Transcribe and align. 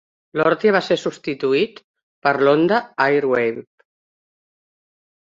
L'Orthia 0.39 0.71
va 0.75 0.81
ser 0.85 0.97
substituït 1.01 1.79
per 2.29 2.33
l'Honda 2.41 2.83
Airwave. 3.09 3.67